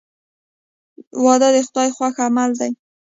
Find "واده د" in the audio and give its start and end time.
1.23-1.57